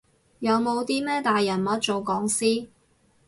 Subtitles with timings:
[0.39, 2.69] 有冇啲咩大人物做講師？